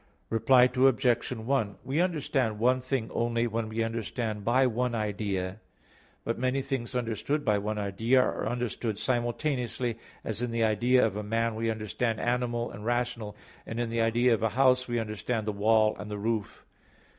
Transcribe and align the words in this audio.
Reply 0.31 0.63
Obj. 0.63 1.31
1: 1.31 1.75
We 1.83 2.01
understand 2.01 2.57
one 2.57 2.81
thing 2.81 3.11
only 3.13 3.45
when 3.45 3.69
we 3.69 3.83
understand 3.83 4.43
by 4.43 4.65
one 4.65 4.95
idea; 4.95 5.59
but 6.23 6.39
many 6.39 6.63
things 6.63 6.95
understood 6.95 7.45
by 7.45 7.59
one 7.59 7.77
idea 7.77 8.19
are 8.19 8.47
understood 8.49 8.97
simultaneously, 8.97 9.99
as 10.23 10.41
in 10.41 10.49
the 10.49 10.63
idea 10.63 11.05
of 11.05 11.15
a 11.15 11.21
man 11.21 11.53
we 11.53 11.69
understand 11.69 12.19
"animal" 12.19 12.71
and 12.71 12.83
"rational"; 12.83 13.35
and 13.67 13.79
in 13.79 13.91
the 13.91 14.01
idea 14.01 14.33
of 14.33 14.41
a 14.41 14.49
house 14.49 14.87
we 14.87 14.97
understand 14.97 15.45
the 15.45 15.51
wall 15.51 15.95
and 15.99 16.09
the 16.09 16.17
roof. 16.17 16.65